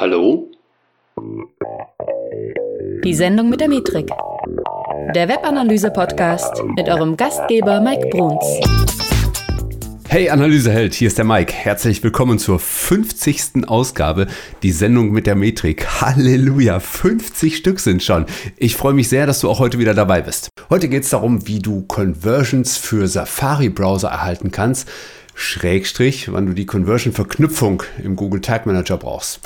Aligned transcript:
Hallo? 0.00 0.50
Die 3.04 3.12
Sendung 3.12 3.50
mit 3.50 3.60
der 3.60 3.68
Metrik. 3.68 4.08
Der 5.14 5.28
Webanalyse-Podcast 5.28 6.64
mit 6.74 6.88
eurem 6.88 7.18
Gastgeber 7.18 7.82
Mike 7.82 8.08
Bruns. 8.08 8.42
Hey 10.08 10.30
Analyseheld, 10.30 10.94
hier 10.94 11.08
ist 11.08 11.18
der 11.18 11.26
Mike. 11.26 11.52
Herzlich 11.52 12.02
willkommen 12.02 12.38
zur 12.38 12.58
50. 12.58 13.68
Ausgabe, 13.68 14.26
die 14.62 14.72
Sendung 14.72 15.10
mit 15.10 15.26
der 15.26 15.36
Metrik. 15.36 16.00
Halleluja, 16.00 16.80
50 16.80 17.58
Stück 17.58 17.78
sind 17.78 18.02
schon. 18.02 18.24
Ich 18.56 18.76
freue 18.76 18.94
mich 18.94 19.10
sehr, 19.10 19.26
dass 19.26 19.40
du 19.40 19.50
auch 19.50 19.58
heute 19.58 19.78
wieder 19.78 19.92
dabei 19.92 20.22
bist. 20.22 20.48
Heute 20.70 20.88
geht 20.88 21.02
es 21.02 21.10
darum, 21.10 21.46
wie 21.46 21.58
du 21.58 21.82
Conversions 21.82 22.78
für 22.78 23.06
Safari-Browser 23.06 24.08
erhalten 24.08 24.50
kannst, 24.50 24.88
Schrägstrich, 25.34 26.32
wann 26.32 26.46
du 26.46 26.54
die 26.54 26.64
Conversion-Verknüpfung 26.64 27.82
im 28.02 28.16
Google 28.16 28.40
Tag 28.40 28.64
Manager 28.64 28.96
brauchst. 28.96 29.40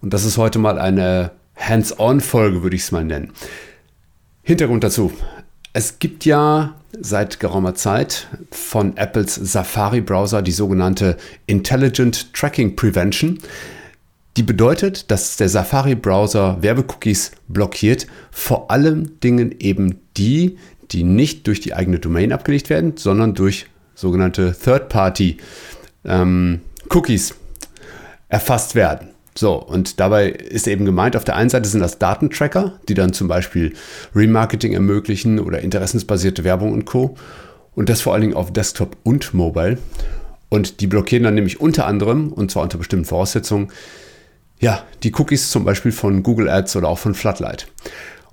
Und 0.00 0.14
das 0.14 0.24
ist 0.24 0.38
heute 0.38 0.58
mal 0.58 0.78
eine 0.78 1.32
Hands-on-Folge, 1.56 2.62
würde 2.62 2.76
ich 2.76 2.82
es 2.82 2.92
mal 2.92 3.04
nennen. 3.04 3.32
Hintergrund 4.42 4.84
dazu. 4.84 5.12
Es 5.72 5.98
gibt 5.98 6.24
ja 6.24 6.74
seit 6.98 7.40
geraumer 7.40 7.74
Zeit 7.74 8.28
von 8.50 8.96
Apples 8.96 9.34
Safari-Browser 9.34 10.40
die 10.40 10.52
sogenannte 10.52 11.16
Intelligent 11.46 12.32
Tracking 12.32 12.76
Prevention. 12.76 13.38
Die 14.36 14.42
bedeutet, 14.42 15.10
dass 15.10 15.36
der 15.36 15.48
Safari-Browser 15.48 16.62
Werbecookies 16.62 17.32
blockiert, 17.48 18.06
vor 18.30 18.70
allem 18.70 19.18
Dingen 19.20 19.54
eben 19.58 20.00
die, 20.16 20.58
die 20.92 21.04
nicht 21.04 21.46
durch 21.46 21.60
die 21.60 21.74
eigene 21.74 21.98
Domain 21.98 22.32
abgelegt 22.32 22.70
werden, 22.70 22.96
sondern 22.96 23.34
durch 23.34 23.66
sogenannte 23.94 24.56
Third-Party-Cookies 24.58 27.30
ähm, 27.30 27.36
erfasst 28.28 28.74
werden. 28.74 29.15
So, 29.38 29.54
und 29.54 30.00
dabei 30.00 30.30
ist 30.30 30.66
eben 30.66 30.84
gemeint, 30.86 31.14
auf 31.14 31.24
der 31.24 31.36
einen 31.36 31.50
Seite 31.50 31.68
sind 31.68 31.80
das 31.80 31.98
Datentracker, 31.98 32.80
die 32.88 32.94
dann 32.94 33.12
zum 33.12 33.28
Beispiel 33.28 33.74
Remarketing 34.14 34.72
ermöglichen 34.72 35.38
oder 35.38 35.60
interessensbasierte 35.60 36.42
Werbung 36.42 36.72
und 36.72 36.86
Co. 36.86 37.16
Und 37.74 37.90
das 37.90 38.00
vor 38.00 38.14
allen 38.14 38.22
Dingen 38.22 38.34
auf 38.34 38.52
Desktop 38.52 38.96
und 39.02 39.34
Mobile. 39.34 39.78
Und 40.48 40.80
die 40.80 40.86
blockieren 40.86 41.24
dann 41.24 41.34
nämlich 41.34 41.60
unter 41.60 41.86
anderem, 41.86 42.32
und 42.32 42.50
zwar 42.50 42.62
unter 42.62 42.78
bestimmten 42.78 43.04
Voraussetzungen, 43.04 43.68
ja, 44.58 44.82
die 45.02 45.12
Cookies 45.12 45.50
zum 45.50 45.66
Beispiel 45.66 45.92
von 45.92 46.22
Google 46.22 46.48
Ads 46.48 46.76
oder 46.76 46.88
auch 46.88 46.98
von 46.98 47.14
Floodlight. 47.14 47.66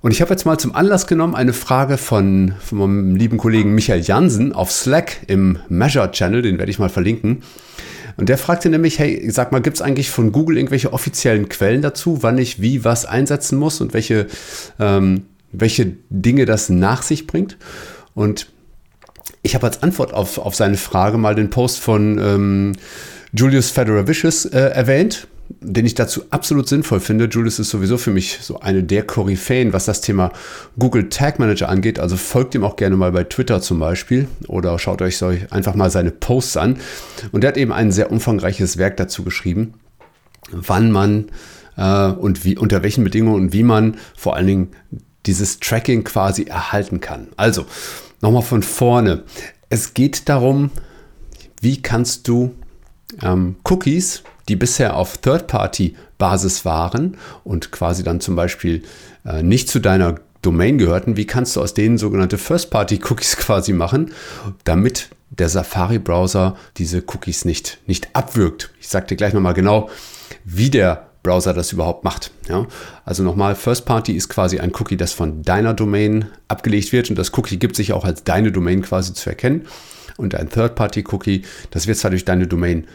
Und 0.00 0.10
ich 0.10 0.22
habe 0.22 0.30
jetzt 0.30 0.46
mal 0.46 0.58
zum 0.58 0.74
Anlass 0.74 1.06
genommen 1.06 1.34
eine 1.34 1.52
Frage 1.52 1.98
von, 1.98 2.54
von 2.60 2.78
meinem 2.78 3.16
lieben 3.16 3.36
Kollegen 3.36 3.74
Michael 3.74 4.00
Jansen 4.00 4.52
auf 4.52 4.70
Slack 4.70 5.18
im 5.26 5.58
Measure 5.68 6.10
Channel, 6.10 6.40
den 6.40 6.58
werde 6.58 6.70
ich 6.70 6.78
mal 6.78 6.88
verlinken. 6.88 7.42
Und 8.16 8.28
der 8.28 8.38
fragte 8.38 8.68
nämlich, 8.70 8.98
hey, 8.98 9.30
sag 9.30 9.52
mal, 9.52 9.60
gibt 9.60 9.76
es 9.76 9.82
eigentlich 9.82 10.10
von 10.10 10.32
Google 10.32 10.56
irgendwelche 10.56 10.92
offiziellen 10.92 11.48
Quellen 11.48 11.82
dazu, 11.82 12.22
wann 12.22 12.38
ich 12.38 12.60
wie 12.60 12.84
was 12.84 13.06
einsetzen 13.06 13.58
muss 13.58 13.80
und 13.80 13.92
welche, 13.94 14.26
ähm, 14.78 15.26
welche 15.52 15.94
Dinge 16.10 16.44
das 16.44 16.68
nach 16.68 17.02
sich 17.02 17.26
bringt? 17.26 17.56
Und 18.14 18.48
ich 19.42 19.54
habe 19.54 19.66
als 19.66 19.82
Antwort 19.82 20.14
auf, 20.14 20.38
auf 20.38 20.54
seine 20.54 20.76
Frage 20.76 21.18
mal 21.18 21.34
den 21.34 21.50
Post 21.50 21.80
von 21.80 22.18
ähm, 22.18 22.72
Julius 23.32 23.70
Federer-Vicious 23.70 24.46
äh, 24.46 24.58
erwähnt 24.58 25.26
den 25.64 25.86
ich 25.86 25.94
dazu 25.94 26.24
absolut 26.30 26.68
sinnvoll 26.68 27.00
finde. 27.00 27.26
Julius 27.26 27.58
ist 27.58 27.70
sowieso 27.70 27.98
für 27.98 28.10
mich 28.10 28.38
so 28.42 28.60
eine 28.60 28.82
der 28.82 29.04
Koryphäen, 29.04 29.72
was 29.72 29.86
das 29.86 30.00
Thema 30.00 30.32
Google 30.78 31.08
Tag 31.08 31.38
Manager 31.38 31.68
angeht. 31.68 31.98
Also 31.98 32.16
folgt 32.16 32.54
ihm 32.54 32.64
auch 32.64 32.76
gerne 32.76 32.96
mal 32.96 33.12
bei 33.12 33.24
Twitter 33.24 33.60
zum 33.60 33.78
Beispiel 33.78 34.28
oder 34.46 34.78
schaut 34.78 35.02
euch 35.02 35.22
einfach 35.50 35.74
mal 35.74 35.90
seine 35.90 36.10
Posts 36.10 36.56
an. 36.56 36.76
Und 37.32 37.44
er 37.44 37.48
hat 37.48 37.56
eben 37.56 37.72
ein 37.72 37.90
sehr 37.92 38.12
umfangreiches 38.12 38.78
Werk 38.78 38.96
dazu 38.96 39.24
geschrieben, 39.24 39.74
wann 40.50 40.90
man 40.90 41.26
äh, 41.76 42.08
und 42.08 42.44
wie, 42.44 42.56
unter 42.56 42.82
welchen 42.82 43.04
Bedingungen 43.04 43.44
und 43.44 43.52
wie 43.52 43.62
man 43.62 43.96
vor 44.16 44.36
allen 44.36 44.46
Dingen 44.46 44.68
dieses 45.26 45.58
Tracking 45.58 46.04
quasi 46.04 46.44
erhalten 46.44 47.00
kann. 47.00 47.28
Also, 47.36 47.64
nochmal 48.20 48.42
von 48.42 48.62
vorne. 48.62 49.24
Es 49.70 49.94
geht 49.94 50.28
darum, 50.28 50.70
wie 51.60 51.80
kannst 51.80 52.28
du 52.28 52.54
ähm, 53.22 53.56
Cookies 53.64 54.22
die 54.48 54.56
bisher 54.56 54.96
auf 54.96 55.18
Third-Party-Basis 55.18 56.64
waren 56.64 57.16
und 57.44 57.72
quasi 57.72 58.02
dann 58.02 58.20
zum 58.20 58.36
Beispiel 58.36 58.82
äh, 59.24 59.42
nicht 59.42 59.68
zu 59.68 59.80
deiner 59.80 60.16
Domain 60.42 60.78
gehörten, 60.78 61.16
wie 61.16 61.26
kannst 61.26 61.56
du 61.56 61.62
aus 61.62 61.74
denen 61.74 61.98
sogenannte 61.98 62.38
First-Party-Cookies 62.38 63.36
quasi 63.38 63.72
machen, 63.72 64.12
damit 64.64 65.08
der 65.30 65.48
Safari-Browser 65.48 66.56
diese 66.76 67.02
Cookies 67.06 67.44
nicht, 67.44 67.78
nicht 67.86 68.08
abwirkt. 68.14 68.70
Ich 68.80 68.88
sage 68.88 69.06
dir 69.06 69.16
gleich 69.16 69.32
nochmal 69.32 69.54
genau, 69.54 69.90
wie 70.44 70.70
der 70.70 71.08
Browser 71.22 71.54
das 71.54 71.72
überhaupt 71.72 72.04
macht. 72.04 72.30
Ja? 72.48 72.66
Also 73.04 73.22
nochmal, 73.22 73.56
First 73.56 73.86
Party 73.86 74.12
ist 74.12 74.28
quasi 74.28 74.60
ein 74.60 74.72
Cookie, 74.74 74.96
das 74.96 75.12
von 75.12 75.42
deiner 75.42 75.74
Domain 75.74 76.26
abgelegt 76.46 76.92
wird 76.92 77.10
und 77.10 77.18
das 77.18 77.36
Cookie 77.36 77.58
gibt 77.58 77.74
sich 77.74 77.92
auch 77.92 78.04
als 78.04 78.22
deine 78.22 78.52
Domain 78.52 78.82
quasi 78.82 79.14
zu 79.14 79.30
erkennen. 79.30 79.66
Und 80.16 80.36
ein 80.36 80.48
Third 80.48 80.76
Party 80.76 81.02
Cookie, 81.10 81.42
das 81.70 81.88
wird 81.88 81.98
zwar 81.98 82.10
durch 82.10 82.24
deine 82.24 82.46
Domain 82.46 82.86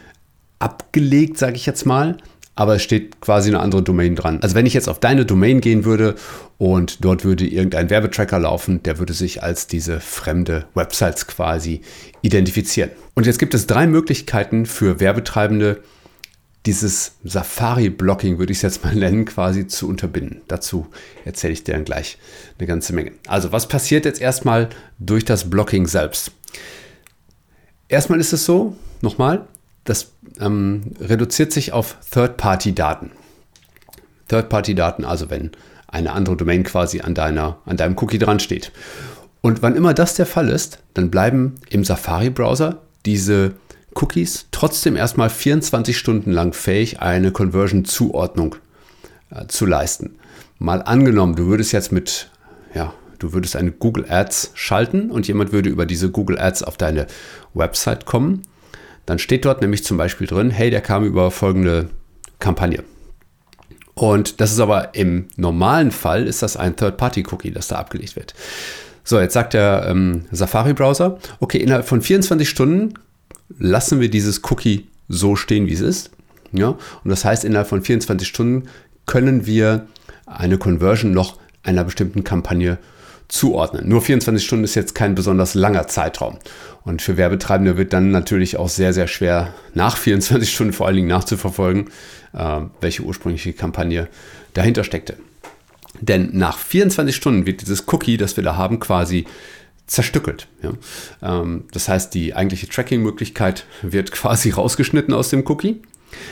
abgelegt, 0.60 1.38
sage 1.38 1.56
ich 1.56 1.66
jetzt 1.66 1.86
mal, 1.86 2.18
aber 2.56 2.76
es 2.76 2.84
steht 2.84 3.22
quasi 3.22 3.50
eine 3.50 3.62
andere 3.62 3.82
Domain 3.82 4.16
dran. 4.16 4.40
Also 4.42 4.54
wenn 4.54 4.66
ich 4.66 4.74
jetzt 4.74 4.90
auf 4.90 5.00
deine 5.00 5.26
Domain 5.26 5.62
gehen 5.62 5.86
würde 5.86 6.16
und 6.58 7.04
dort 7.06 7.24
würde 7.24 7.48
irgendein 7.48 7.90
Werbetracker 7.90 8.38
laufen, 8.38 8.84
der 8.84 9.00
würde 9.00 9.14
sich 9.14 9.42
als 9.42 9.68
diese 9.68 10.02
fremde 10.02 10.66
Websites 10.76 11.26
quasi 11.26 11.82
identifizieren. 12.22 12.92
Und 13.16 13.26
jetzt 13.26 13.40
gibt 13.40 13.54
es 13.54 13.66
drei 13.66 13.88
Möglichkeiten 13.88 14.66
für 14.66 15.00
Werbetreibende, 15.00 15.82
dieses 16.66 17.14
Safari-Blocking, 17.24 18.38
würde 18.38 18.52
ich 18.52 18.58
es 18.58 18.64
jetzt 18.64 18.84
mal 18.84 18.94
nennen, 18.96 19.26
quasi 19.26 19.68
zu 19.68 19.88
unterbinden. 19.88 20.42
Dazu 20.48 20.88
erzähle 21.26 21.54
ich 21.54 21.64
dir 21.64 21.74
dann 21.74 21.86
gleich 21.86 22.18
eine 22.58 22.68
ganze 22.68 22.94
Menge. 22.94 23.14
Also 23.28 23.52
was 23.52 23.68
passiert 23.68 24.06
jetzt 24.06 24.20
erstmal 24.20 24.70
durch 25.00 25.24
das 25.24 25.50
Blocking 25.50 25.88
selbst? 25.88 26.32
Erstmal 27.88 28.20
ist 28.20 28.34
es 28.34 28.46
so, 28.46 28.76
nochmal, 29.02 29.48
das 29.84 30.12
ähm, 30.40 30.92
reduziert 31.00 31.52
sich 31.52 31.74
auf 31.74 31.98
Third-Party-Daten. 32.12 33.12
Third-Party-Daten, 34.28 35.06
also 35.06 35.30
wenn 35.30 35.52
eine 35.88 36.14
andere 36.14 36.38
Domain 36.38 36.64
quasi 36.64 37.02
an, 37.02 37.16
deiner, 37.16 37.58
an 37.66 37.78
deinem 37.78 37.98
Cookie 37.98 38.20
dran 38.20 38.40
steht. 38.40 38.72
Und 39.42 39.62
wann 39.62 39.76
immer 39.76 39.94
das 39.94 40.16
der 40.16 40.26
Fall 40.26 40.50
ist, 40.50 40.80
dann 40.94 41.10
bleiben 41.10 41.56
im 41.70 41.84
Safari-Browser 41.84 42.82
diese 43.06 43.54
Cookies 43.96 44.48
trotzdem 44.52 44.96
erstmal 44.96 45.30
24 45.30 45.98
Stunden 45.98 46.32
lang 46.32 46.54
fähig, 46.54 47.02
eine 47.02 47.32
Conversion-Zuordnung 47.32 48.56
äh, 49.32 49.48
zu 49.48 49.66
leisten. 49.66 50.16
Mal 50.60 50.82
angenommen, 50.82 51.36
du 51.36 51.48
würdest 51.48 51.72
jetzt 51.72 51.92
mit, 51.92 52.30
ja, 52.76 52.94
du 53.18 53.34
würdest 53.34 53.56
eine 53.56 53.72
Google 53.72 54.06
Ads 54.10 54.52
schalten 54.54 55.10
und 55.10 55.28
jemand 55.28 55.52
würde 55.52 55.70
über 55.70 55.86
diese 55.86 56.12
Google 56.12 56.38
Ads 56.38 56.64
auf 56.64 56.78
deine 56.78 57.08
Website 57.54 58.06
kommen 58.06 58.44
dann 59.10 59.20
steht 59.20 59.46
dort 59.46 59.62
nämlich 59.62 59.84
zum 59.84 59.98
Beispiel 59.98 60.28
drin, 60.28 60.52
hey, 60.52 60.70
der 60.70 60.82
kam 60.82 61.04
über 61.04 61.32
folgende 61.32 61.90
Kampagne. 62.38 62.84
Und 63.96 64.40
das 64.40 64.52
ist 64.52 64.60
aber 64.60 64.96
im 64.96 65.28
normalen 65.36 65.92
Fall 65.92 66.26
ist 66.28 66.42
das 66.42 66.56
ein 66.56 66.76
Third-Party-Cookie, 66.76 67.52
das 67.52 67.68
da 67.68 67.78
abgelegt 67.78 68.16
wird. 68.16 68.34
So, 69.04 69.20
jetzt 69.20 69.34
sagt 69.34 69.54
der 69.54 69.88
ähm, 69.90 70.26
Safari-Browser, 70.32 71.18
okay, 71.40 71.58
innerhalb 71.58 71.86
von 71.88 72.02
24 72.02 72.48
Stunden 72.48 72.94
lassen 73.58 74.00
wir 74.00 74.10
dieses 74.10 74.42
Cookie 74.50 74.88
so 75.08 75.36
stehen, 75.36 75.66
wie 75.68 75.74
es 75.74 75.82
ist. 75.82 76.12
Ja? 76.52 76.70
Und 77.04 77.10
das 77.10 77.26
heißt, 77.26 77.44
innerhalb 77.44 77.68
von 77.68 77.82
24 77.82 78.28
Stunden 78.28 78.70
können 79.06 79.48
wir 79.48 79.88
eine 80.28 80.60
Conversion 80.60 81.12
noch 81.12 81.40
einer 81.64 81.84
bestimmten 81.84 82.24
Kampagne 82.24 82.78
zuordnen. 83.30 83.88
Nur 83.88 84.02
24 84.02 84.46
Stunden 84.46 84.66
ist 84.66 84.76
jetzt 84.76 84.96
kein 84.96 85.16
besonders 85.16 85.54
langer 85.54 85.88
Zeitraum. 85.88 86.40
Und 86.84 87.02
für 87.02 87.16
Werbetreibende 87.16 87.78
wird 87.78 87.94
dann 87.94 88.12
natürlich 88.12 88.58
auch 88.58 88.70
sehr, 88.70 88.94
sehr 88.94 89.08
schwer, 89.08 89.54
nach 89.74 89.96
24 89.96 90.52
Stunden 90.52 90.74
vor 90.74 90.88
allen 90.88 90.96
Dingen 90.96 91.08
nachzuverfolgen, 91.08 91.90
äh, 92.34 92.62
welche 92.82 93.04
ursprüngliche 93.04 93.54
Kampagne 93.54 94.08
dahinter 94.54 94.84
steckte. 94.84 95.16
Denn 96.02 96.30
nach 96.34 96.58
24 96.58 97.16
Stunden 97.16 97.46
wird 97.46 97.62
dieses 97.62 97.88
Cookie, 97.88 98.18
das 98.18 98.36
wir 98.36 98.44
da 98.44 98.56
haben, 98.56 98.80
quasi 98.80 99.26
zerstückelt. 99.86 100.48
Ja? 100.64 100.72
Ähm, 101.22 101.66
das 101.72 101.88
heißt, 101.88 102.14
die 102.14 102.34
eigentliche 102.34 102.68
Tracking-Möglichkeit 102.68 103.66
wird 103.82 104.12
quasi 104.12 104.52
rausgeschnitten 104.52 105.14
aus 105.14 105.30
dem 105.30 105.46
Cookie. 105.48 105.82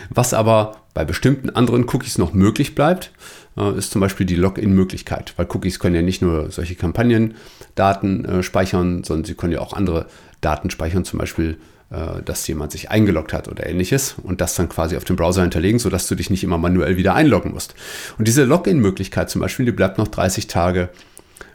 Was 0.10 0.34
aber 0.34 0.78
bei 0.94 1.06
bestimmten 1.06 1.50
anderen 1.50 1.86
Cookies 1.90 2.18
noch 2.18 2.34
möglich 2.34 2.76
bleibt, 2.76 3.12
äh, 3.58 3.78
ist 3.78 3.92
zum 3.92 4.02
Beispiel 4.02 4.26
die 4.26 4.36
Login-Möglichkeit, 4.36 5.34
weil 5.38 5.48
Cookies 5.50 5.80
können 5.80 5.96
ja 5.96 6.02
nicht 6.02 6.22
nur 6.22 6.52
solche 6.52 6.76
Kampagnendaten 6.76 8.26
äh, 8.26 8.44
speichern, 8.44 9.04
sondern 9.04 9.26
sie 9.26 9.36
können 9.36 9.54
ja 9.54 9.60
auch 9.60 9.74
andere 9.74 10.08
Daten 10.42 10.70
speichern, 10.70 11.06
zum 11.06 11.20
Beispiel, 11.20 11.58
äh, 11.90 12.22
dass 12.24 12.48
jemand 12.48 12.72
sich 12.72 12.90
eingeloggt 12.90 13.34
hat 13.34 13.48
oder 13.48 13.68
ähnliches 13.68 14.16
und 14.22 14.42
das 14.42 14.56
dann 14.56 14.70
quasi 14.70 14.98
auf 14.98 15.06
dem 15.06 15.16
Browser 15.16 15.42
hinterlegen, 15.42 15.80
sodass 15.80 16.08
du 16.08 16.16
dich 16.16 16.30
nicht 16.30 16.44
immer 16.44 16.58
manuell 16.58 16.98
wieder 16.98 17.16
einloggen 17.16 17.52
musst. 17.52 17.76
Und 18.18 18.28
diese 18.28 18.44
Login-Möglichkeit 18.44 19.30
zum 19.30 19.42
Beispiel, 19.42 19.66
die 19.66 19.72
bleibt 19.72 19.98
noch 19.98 20.08
30 20.08 20.48
Tage 20.48 20.90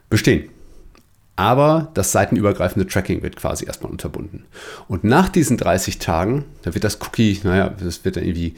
bestehen. 0.08 0.48
Aber 1.36 1.90
das 1.94 2.12
seitenübergreifende 2.12 2.86
Tracking 2.86 3.22
wird 3.22 3.36
quasi 3.36 3.64
erstmal 3.64 3.90
unterbunden. 3.90 4.44
Und 4.86 5.04
nach 5.04 5.28
diesen 5.28 5.56
30 5.56 5.98
Tagen, 5.98 6.44
da 6.62 6.74
wird 6.74 6.84
das 6.84 7.00
Cookie, 7.00 7.40
naja, 7.42 7.70
das 7.70 8.04
wird 8.04 8.16
dann 8.16 8.24
irgendwie 8.24 8.54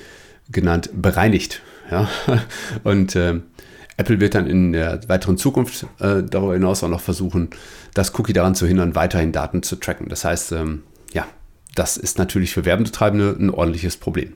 genannt, 0.50 0.90
bereinigt. 0.92 1.62
Ja? 1.90 2.08
Und 2.84 3.14
äh, 3.14 3.40
Apple 3.96 4.20
wird 4.20 4.34
dann 4.34 4.46
in 4.46 4.72
der 4.72 5.08
weiteren 5.08 5.38
Zukunft 5.38 5.86
äh, 6.00 6.22
darüber 6.22 6.54
hinaus 6.54 6.82
auch 6.82 6.88
noch 6.88 7.00
versuchen, 7.00 7.50
das 7.94 8.18
Cookie 8.18 8.32
daran 8.32 8.56
zu 8.56 8.66
hindern, 8.66 8.96
weiterhin 8.96 9.30
Daten 9.30 9.62
zu 9.62 9.76
tracken. 9.76 10.08
Das 10.08 10.24
heißt, 10.24 10.52
ähm, 10.52 10.82
ja, 11.12 11.26
das 11.76 11.96
ist 11.96 12.18
natürlich 12.18 12.52
für 12.52 12.64
Werbetreibende 12.64 13.36
ein 13.38 13.50
ordentliches 13.50 13.96
Problem. 13.96 14.34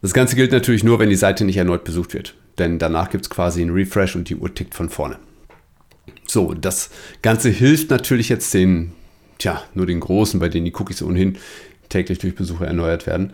Das 0.00 0.12
Ganze 0.12 0.36
gilt 0.36 0.52
natürlich 0.52 0.84
nur, 0.84 0.98
wenn 0.98 1.10
die 1.10 1.16
Seite 1.16 1.44
nicht 1.44 1.56
erneut 1.56 1.84
besucht 1.84 2.14
wird. 2.14 2.34
Denn 2.58 2.78
danach 2.78 3.10
gibt 3.10 3.24
es 3.24 3.30
quasi 3.30 3.62
einen 3.62 3.72
Refresh 3.72 4.14
und 4.14 4.28
die 4.28 4.36
Uhr 4.36 4.54
tickt 4.54 4.74
von 4.74 4.90
vorne. 4.90 5.16
So, 6.26 6.54
das 6.54 6.90
Ganze 7.20 7.50
hilft 7.50 7.90
natürlich 7.90 8.28
jetzt 8.28 8.54
den, 8.54 8.92
tja, 9.38 9.62
nur 9.74 9.86
den 9.86 10.00
Großen, 10.00 10.40
bei 10.40 10.48
denen 10.48 10.64
die 10.64 10.74
Cookies 10.74 11.02
ohnehin 11.02 11.38
täglich 11.88 12.18
durch 12.18 12.34
Besucher 12.34 12.66
erneuert 12.66 13.06
werden. 13.06 13.32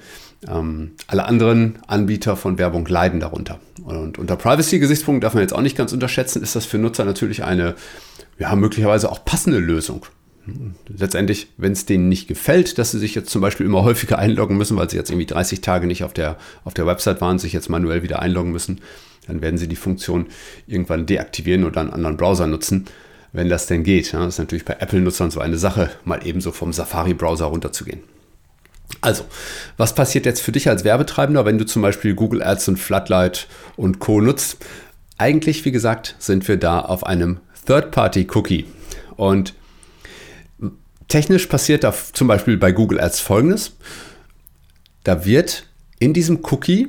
Ähm, 0.49 0.93
alle 1.07 1.25
anderen 1.25 1.79
Anbieter 1.87 2.37
von 2.37 2.59
Werbung 2.59 2.87
leiden 2.87 3.21
darunter. 3.21 3.61
Und 3.85 4.19
unter 4.19 4.37
Privacy-Gesichtspunkten 4.37 5.21
darf 5.21 5.35
man 5.35 5.43
jetzt 5.43 5.53
auch 5.53 5.63
nicht 5.63 5.77
ganz 5.77 5.93
unterschätzen, 5.93 6.43
ist 6.43 6.57
das 6.57 6.67
für 6.67 6.79
Nutzer 6.79 7.05
natürlich 7.05 7.45
eine, 7.45 7.75
ja, 8.39 8.55
möglicherweise 8.55 9.11
auch 9.11 9.25
passende 9.25 9.59
Lösung. 9.59 10.07
Letztendlich, 10.87 11.49
wenn 11.57 11.73
es 11.73 11.87
denen 11.87 12.09
nicht 12.09 12.27
gefällt, 12.27 12.79
dass 12.79 12.93
sie 12.93 12.99
sich 12.99 13.15
jetzt 13.15 13.31
zum 13.31 13.43
Beispiel 13.43 13.67
immer 13.67 13.83
häufiger 13.83 14.19
einloggen 14.19 14.57
müssen, 14.57 14.77
weil 14.77 14.89
sie 14.89 14.97
jetzt 14.97 15.11
irgendwie 15.11 15.27
30 15.27 15.61
Tage 15.61 15.87
nicht 15.87 16.05
auf 16.05 16.15
der, 16.15 16.39
auf 16.65 16.75
der 16.75 16.87
Website 16.87 17.21
waren, 17.21 17.39
sich 17.39 17.53
jetzt 17.53 17.69
manuell 17.69 18.03
wieder 18.03 18.21
einloggen 18.21 18.53
müssen, 18.53 18.81
dann 19.29 19.41
werden 19.43 19.59
sie 19.59 19.69
die 19.69 19.77
Funktion 19.77 20.27
irgendwann 20.67 21.07
deaktivieren 21.07 21.65
oder 21.65 21.81
einen 21.81 21.91
anderen 21.91 22.17
Browser 22.17 22.47
nutzen, 22.47 22.87
wenn 23.33 23.49
das 23.49 23.67
denn 23.67 23.85
geht. 23.85 24.13
das 24.13 24.35
ist 24.35 24.39
natürlich 24.39 24.65
bei 24.65 24.77
Apple-Nutzern 24.81 25.31
so 25.31 25.41
eine 25.41 25.59
Sache, 25.59 25.91
mal 26.05 26.27
ebenso 26.27 26.51
vom 26.51 26.73
Safari-Browser 26.73 27.45
runterzugehen. 27.45 28.01
Also, 29.03 29.25
was 29.77 29.95
passiert 29.95 30.27
jetzt 30.27 30.41
für 30.41 30.51
dich 30.51 30.69
als 30.69 30.83
Werbetreibender, 30.83 31.45
wenn 31.45 31.59
du 31.59 31.67
zum 31.67 31.83
Beispiel 31.83 32.15
Google 32.15 32.43
Ads 32.43 32.69
und 32.69 32.79
Floodlight 32.79 33.47
und 33.77 33.99
Co. 34.01 34.21
nutzt? 34.21 34.57
Eigentlich, 35.19 35.65
wie 35.65 35.73
gesagt, 35.73 36.17
sind 36.19 36.49
wir 36.49 36.57
da 36.57 36.81
auf 36.81 37.05
einem 37.05 37.39
Third-Party-Cookie. 37.67 38.65
Und 39.17 39.55
technisch 41.09 41.47
passiert 41.47 41.85
da 41.85 41.93
zum 42.13 42.29
Beispiel 42.29 42.57
bei 42.57 42.73
Google 42.73 43.01
Ads 43.01 43.21
folgendes. 43.21 43.73
Da 45.05 45.25
wird 45.25 45.67
in 45.99 46.15
diesem 46.15 46.41
Cookie 46.45 46.89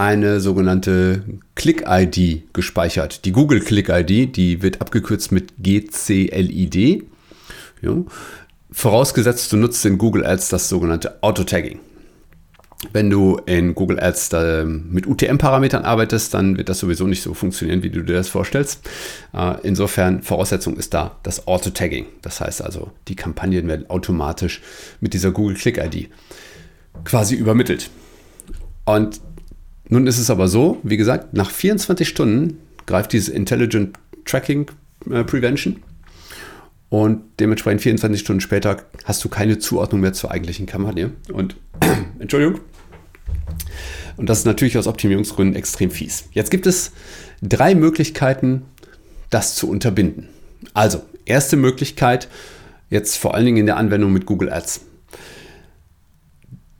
eine 0.00 0.40
sogenannte 0.40 1.24
Click-ID 1.56 2.54
gespeichert. 2.54 3.26
Die 3.26 3.32
Google 3.32 3.60
Click-ID, 3.60 4.34
die 4.34 4.62
wird 4.62 4.80
abgekürzt 4.80 5.30
mit 5.30 5.52
GCLID. 5.58 7.04
Ja. 7.82 7.96
Vorausgesetzt, 8.72 9.52
du 9.52 9.58
nutzt 9.58 9.84
in 9.84 9.98
Google 9.98 10.24
Ads 10.24 10.48
das 10.48 10.70
sogenannte 10.70 11.22
Auto-Tagging. 11.22 11.80
Wenn 12.94 13.10
du 13.10 13.42
in 13.44 13.74
Google 13.74 14.00
Ads 14.00 14.30
mit 14.64 15.06
UTM-Parametern 15.06 15.84
arbeitest, 15.84 16.32
dann 16.32 16.56
wird 16.56 16.70
das 16.70 16.78
sowieso 16.78 17.06
nicht 17.06 17.22
so 17.22 17.34
funktionieren, 17.34 17.82
wie 17.82 17.90
du 17.90 18.00
dir 18.02 18.14
das 18.14 18.30
vorstellst. 18.30 18.88
Äh, 19.34 19.56
insofern, 19.64 20.22
Voraussetzung 20.22 20.78
ist 20.78 20.94
da 20.94 21.18
das 21.24 21.46
Auto-Tagging. 21.46 22.06
Das 22.22 22.40
heißt 22.40 22.62
also, 22.62 22.90
die 23.08 23.16
Kampagnen 23.16 23.68
werden 23.68 23.90
automatisch 23.90 24.62
mit 25.00 25.12
dieser 25.12 25.30
Google 25.30 25.56
Click-ID 25.56 26.08
quasi 27.04 27.34
übermittelt. 27.34 27.90
Und 28.86 29.20
nun 29.90 30.06
ist 30.06 30.18
es 30.18 30.30
aber 30.30 30.48
so, 30.48 30.78
wie 30.82 30.96
gesagt, 30.96 31.34
nach 31.34 31.50
24 31.50 32.08
Stunden 32.08 32.58
greift 32.86 33.12
dieses 33.12 33.28
Intelligent 33.28 33.98
Tracking 34.24 34.66
äh, 35.10 35.24
Prevention 35.24 35.82
und 36.90 37.22
dementsprechend 37.38 37.82
24 37.82 38.20
Stunden 38.20 38.40
später 38.40 38.84
hast 39.04 39.24
du 39.24 39.28
keine 39.28 39.58
Zuordnung 39.58 40.00
mehr 40.00 40.12
zur 40.12 40.32
eigentlichen 40.32 40.66
Kampagne. 40.66 41.12
Und 41.32 41.56
Entschuldigung. 42.18 42.60
Und 44.16 44.28
das 44.28 44.40
ist 44.40 44.44
natürlich 44.44 44.76
aus 44.76 44.88
Optimierungsgründen 44.88 45.56
extrem 45.56 45.90
fies. 45.90 46.24
Jetzt 46.32 46.50
gibt 46.50 46.66
es 46.66 46.92
drei 47.42 47.74
Möglichkeiten, 47.74 48.62
das 49.30 49.54
zu 49.54 49.70
unterbinden. 49.70 50.28
Also, 50.74 51.02
erste 51.24 51.56
Möglichkeit, 51.56 52.28
jetzt 52.90 53.16
vor 53.16 53.34
allen 53.34 53.46
Dingen 53.46 53.58
in 53.58 53.66
der 53.66 53.76
Anwendung 53.76 54.12
mit 54.12 54.26
Google 54.26 54.52
Ads. 54.52 54.80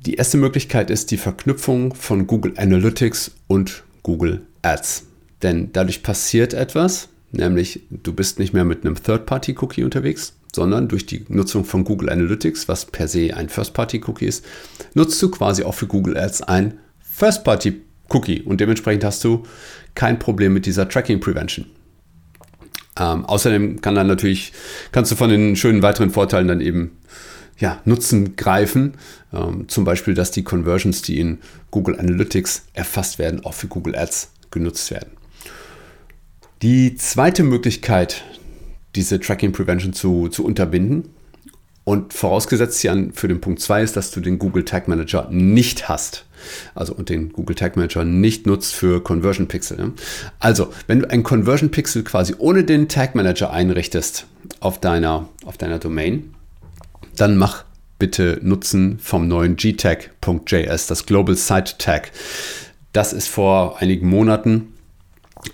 Die 0.07 0.15
erste 0.15 0.39
Möglichkeit 0.39 0.89
ist 0.89 1.11
die 1.11 1.19
Verknüpfung 1.19 1.95
von 1.95 2.27
Google 2.27 2.55
Analytics 2.57 3.33
und 3.49 3.85
Google 4.03 4.47
Ads. 4.63 5.05
Denn 5.43 5.73
dadurch 5.75 6.03
passiert 6.03 6.55
etwas, 6.55 7.11
nämlich 7.33 7.83
du 7.91 8.15
bist 8.15 8.39
nicht 8.39 8.55
mehr 8.55 8.65
mit 8.65 8.83
einem 8.83 8.95
Third-Party-Cookie 8.95 9.85
unterwegs, 9.85 10.33
sondern 10.55 10.89
durch 10.89 11.05
die 11.05 11.27
Nutzung 11.29 11.67
von 11.67 11.85
Google 11.85 12.09
Analytics, 12.09 12.67
was 12.67 12.87
per 12.87 13.09
se 13.09 13.37
ein 13.37 13.51
First-Party-Cookie 13.51 14.25
ist, 14.25 14.43
nutzt 14.95 15.21
du 15.21 15.31
quasi 15.31 15.65
auch 15.65 15.75
für 15.75 15.87
Google 15.87 16.17
Ads 16.17 16.45
ein 16.45 16.79
First-Party-Cookie 17.03 18.41
und 18.41 18.59
dementsprechend 18.59 19.05
hast 19.05 19.23
du 19.23 19.43
kein 19.95 20.19
Problem 20.19 20.55
mit 20.55 20.65
dieser 20.65 20.89
Tracking 20.89 21.21
Prevention. 21.21 21.67
Ähm, 22.99 23.27
außerdem 23.27 23.83
kann 23.83 23.95
dann 23.95 24.07
natürlich, 24.07 24.55
kannst 24.93 25.13
du 25.13 25.17
von 25.17 25.29
den 25.29 25.57
schönen 25.57 25.83
weiteren 25.83 26.09
Vorteilen 26.09 26.49
dann 26.49 26.63
eben 26.63 26.97
ja, 27.61 27.81
Nutzen 27.85 28.37
greifen. 28.37 28.95
Ähm, 29.33 29.69
zum 29.69 29.85
Beispiel, 29.85 30.15
dass 30.15 30.31
die 30.31 30.43
Conversions, 30.43 31.03
die 31.03 31.21
in 31.21 31.39
Google 31.71 31.99
Analytics 31.99 32.65
erfasst 32.73 33.19
werden, 33.19 33.45
auch 33.45 33.55
für 33.55 33.69
Google 33.69 33.95
Ads 33.95 34.33
genutzt 34.51 34.91
werden. 34.91 35.13
Die 36.63 36.97
zweite 36.97 37.43
Möglichkeit, 37.45 38.25
diese 38.97 39.21
Tracking 39.21 39.53
Prevention 39.53 39.93
zu, 39.93 40.29
zu 40.29 40.45
unterbinden, 40.45 41.11
und 41.85 42.13
vorausgesetzt 42.13 42.81
hier 42.81 43.09
für 43.15 43.27
den 43.27 43.41
Punkt 43.41 43.61
2 43.61 43.83
ist, 43.83 43.97
dass 43.97 44.11
du 44.11 44.21
den 44.21 44.39
Google 44.39 44.65
Tag 44.65 44.87
Manager 44.87 45.29
nicht 45.31 45.89
hast. 45.89 46.25
Also 46.75 46.95
und 46.95 47.09
den 47.09 47.33
Google 47.33 47.57
Tag 47.57 47.77
Manager 47.77 48.05
nicht 48.05 48.47
nutzt 48.47 48.75
für 48.75 49.03
Conversion 49.03 49.49
Pixel. 49.49 49.93
Also, 50.39 50.73
wenn 50.87 51.01
du 51.01 51.11
ein 51.11 51.23
Conversion 51.23 51.71
Pixel 51.71 52.05
quasi 52.05 52.35
ohne 52.39 52.65
den 52.65 52.89
Tag 52.89 53.15
Manager 53.15 53.51
einrichtest 53.51 54.27
auf 54.61 54.79
deiner, 54.79 55.29
auf 55.45 55.59
deiner 55.59 55.79
Domain, 55.79 56.35
dann 57.21 57.37
mach 57.37 57.65
bitte 57.99 58.39
Nutzen 58.43 58.99
vom 58.99 59.29
neuen 59.29 59.57
gtag.js, 59.57 60.87
das 60.87 61.07
Global 61.07 61.37
Site 61.37 61.75
Tag. 61.79 62.13
Das 62.93 63.13
ist 63.13 63.29
vor 63.29 63.81
einigen 63.81 64.09
Monaten 64.09 64.73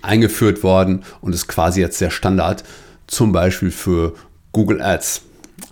eingeführt 0.01 0.63
worden 0.63 1.03
und 1.21 1.33
ist 1.33 1.47
quasi 1.47 1.81
jetzt 1.81 2.01
der 2.01 2.09
Standard, 2.09 2.63
zum 3.05 3.31
Beispiel 3.31 3.71
für 3.71 4.15
Google 4.51 4.81
Ads. 4.81 5.23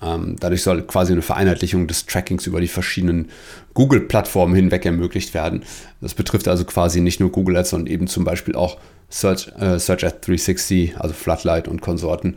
Ähm, 0.02 0.36
dadurch 0.40 0.64
soll 0.64 0.82
quasi 0.84 1.14
eine 1.14 1.22
Vereinheitlichung 1.22 1.88
des 1.88 2.06
Trackings 2.06 2.46
über 2.46 2.60
die 2.60 2.68
verschiedenen 2.68 3.30
Google-Plattformen 3.74 4.56
hinweg 4.56 4.86
ermöglicht 4.86 5.34
werden. 5.34 5.64
Das 6.02 6.14
betrifft 6.14 6.48
also 6.48 6.66
quasi 6.66 7.02
nicht 7.02 7.20
nur 7.20 7.32
Google 7.32 7.58
Ads, 7.58 7.70
sondern 7.72 7.94
eben 7.94 8.08
zum 8.08 8.24
Beispiel 8.24 8.56
auch 8.56 8.78
Search, 9.10 9.50
äh, 9.60 9.80
Search 9.80 10.06
Ad 10.06 10.18
360, 10.22 10.98
also 10.98 11.14
Floodlight 11.14 11.68
und 11.68 11.82
Konsorten. 11.82 12.36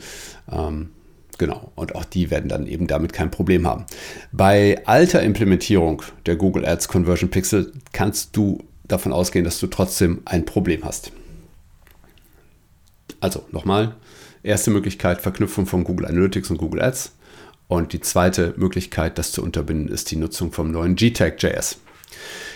Ähm, 0.51 0.91
Genau, 1.39 1.71
und 1.77 1.95
auch 1.95 2.05
die 2.05 2.33
werden 2.33 2.49
dann 2.49 2.67
eben 2.67 2.89
damit 2.89 3.13
kein 3.13 3.31
Problem 3.31 3.67
haben. 3.67 3.87
Bei 4.33 4.83
alter 4.87 5.23
Implementierung 5.23 6.03
der 6.27 6.35
Google 6.35 6.67
Ads 6.67 6.89
Conversion 6.89 7.31
Pixel 7.31 7.73
kannst 7.93 8.37
du 8.37 8.59
davon 8.89 9.13
ausgehen, 9.13 9.45
dass 9.45 9.61
du 9.61 9.69
trotzdem 9.69 10.21
ein 10.25 10.45
Problem 10.45 10.85
hast. 10.85 11.13
Also 13.21 13.45
nochmal, 13.53 13.95
erste 14.43 14.73
Möglichkeit 14.73 15.21
Verknüpfung 15.21 15.67
von 15.67 15.85
Google 15.85 16.07
Analytics 16.07 16.51
und 16.51 16.59
Google 16.59 16.83
Ads. 16.83 17.15
Und 17.69 17.93
die 17.93 18.01
zweite 18.01 18.55
Möglichkeit, 18.57 19.19
das 19.19 19.31
zu 19.31 19.43
unterbinden, 19.43 19.89
ist 19.89 20.11
die 20.11 20.17
Nutzung 20.17 20.53
vom 20.53 20.71
neuen 20.73 20.97
GTAG.js. 20.97 21.79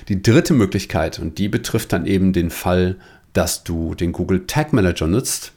Die 0.08 0.22
dritte 0.22 0.54
Möglichkeit, 0.54 1.18
und 1.18 1.38
die 1.38 1.48
betrifft 1.48 1.92
dann 1.92 2.06
eben 2.06 2.32
den 2.32 2.50
Fall, 2.50 2.96
dass 3.32 3.62
du 3.62 3.94
den 3.94 4.12
Google 4.12 4.46
Tag 4.46 4.72
Manager 4.72 5.06
nutzt 5.06 5.52